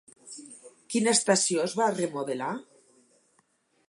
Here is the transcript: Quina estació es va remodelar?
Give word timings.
Quina 0.93 1.11
estació 1.17 1.61
es 1.65 1.75
va 1.81 1.89
remodelar? 1.97 2.49